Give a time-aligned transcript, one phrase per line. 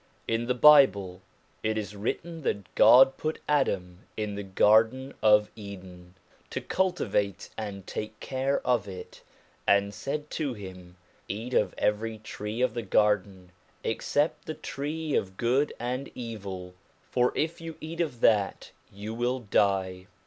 [0.27, 1.21] In the Bible
[1.61, 6.15] it is written that God put Adam in the garden of Eden,
[6.49, 9.21] to cultivate and take care of it,
[9.67, 13.51] and said to him: Eat of every tree of the garden
[13.83, 16.73] except the tree of good and evil,
[17.11, 20.07] for if you eat of that you will die.